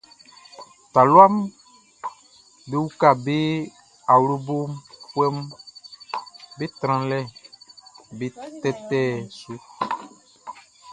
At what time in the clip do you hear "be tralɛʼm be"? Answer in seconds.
6.57-8.25